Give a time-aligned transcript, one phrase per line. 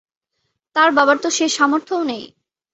[0.75, 2.23] তার বাবার তো সে সামর্থও নেই।